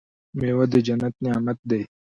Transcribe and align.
میوه 0.39 0.65
د 0.71 0.73
جنت 0.87 1.13
نعمت 1.25 1.57
دی. 1.69 1.81